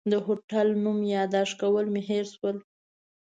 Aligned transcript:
د 0.11 0.13
هوټل 0.25 0.67
نوم 0.83 0.99
یاداښت 1.15 1.53
کول 1.61 1.85
مې 1.93 2.01
هېر 2.09 2.25
شول. 2.33 2.57